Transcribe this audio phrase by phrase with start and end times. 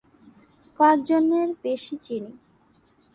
[0.79, 2.31] কয়েকজনের বেশি চিনি।